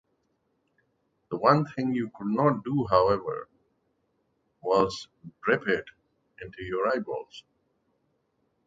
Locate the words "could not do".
2.15-2.87